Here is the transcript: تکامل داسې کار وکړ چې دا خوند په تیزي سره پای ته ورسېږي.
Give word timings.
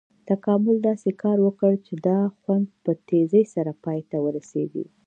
تکامل 0.29 0.77
داسې 0.87 1.09
کار 1.23 1.37
وکړ 1.45 1.71
چې 1.85 1.93
دا 2.07 2.19
خوند 2.39 2.67
په 2.83 2.91
تیزي 3.09 3.43
سره 3.53 3.71
پای 3.83 3.99
ته 4.09 4.17
ورسېږي. 4.25 4.85